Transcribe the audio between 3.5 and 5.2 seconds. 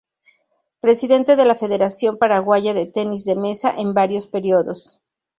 en varios periodos.